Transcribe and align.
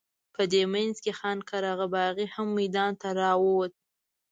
په 0.35 0.41
دې 0.53 0.63
منځ 0.73 0.95
کې 1.03 1.11
خان 1.19 1.39
قره 1.49 1.71
باغي 1.93 2.27
هم 2.35 2.47
میدان 2.59 2.91
ته 3.01 3.07
راووت. 3.19 3.73